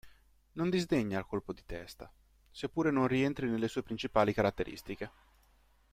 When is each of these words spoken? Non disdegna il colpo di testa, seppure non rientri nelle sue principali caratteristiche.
Non 0.53 0.71
disdegna 0.71 1.19
il 1.19 1.27
colpo 1.27 1.53
di 1.53 1.61
testa, 1.63 2.11
seppure 2.49 2.89
non 2.89 3.05
rientri 3.05 3.47
nelle 3.47 3.67
sue 3.67 3.83
principali 3.83 4.33
caratteristiche. 4.33 5.11